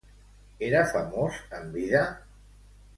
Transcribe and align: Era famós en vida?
Era 0.69 0.81
famós 0.95 1.37
en 1.61 1.71
vida? 1.79 2.05